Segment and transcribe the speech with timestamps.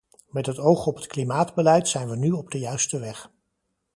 [0.27, 3.29] Met het oog op het klimaatbeleid zijn we nu op de juiste weg.